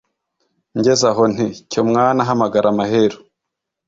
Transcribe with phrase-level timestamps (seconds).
[0.77, 3.17] Ngeze aho nti: cyo mwana Hamagara Maheru